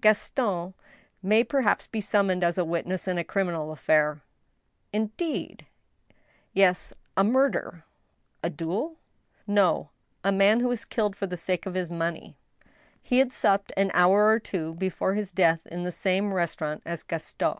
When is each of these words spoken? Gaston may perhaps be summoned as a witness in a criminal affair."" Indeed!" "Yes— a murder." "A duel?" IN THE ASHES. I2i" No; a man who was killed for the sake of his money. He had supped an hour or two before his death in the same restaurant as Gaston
Gaston 0.00 0.74
may 1.20 1.42
perhaps 1.42 1.88
be 1.88 2.00
summoned 2.00 2.44
as 2.44 2.56
a 2.56 2.64
witness 2.64 3.08
in 3.08 3.18
a 3.18 3.24
criminal 3.24 3.72
affair."" 3.72 4.20
Indeed!" 4.92 5.66
"Yes— 6.62 6.94
a 7.16 7.24
murder." 7.24 7.82
"A 8.40 8.50
duel?" 8.50 8.82
IN 8.84 8.86
THE 8.86 8.90
ASHES. 8.92 8.98
I2i" 9.00 9.54
No; 9.54 9.90
a 10.22 10.30
man 10.30 10.60
who 10.60 10.68
was 10.68 10.84
killed 10.84 11.16
for 11.16 11.26
the 11.26 11.36
sake 11.36 11.66
of 11.66 11.74
his 11.74 11.90
money. 11.90 12.36
He 13.02 13.18
had 13.18 13.32
supped 13.32 13.72
an 13.76 13.90
hour 13.92 14.28
or 14.28 14.38
two 14.38 14.74
before 14.74 15.14
his 15.14 15.32
death 15.32 15.66
in 15.66 15.82
the 15.82 15.90
same 15.90 16.32
restaurant 16.34 16.82
as 16.86 17.02
Gaston 17.02 17.58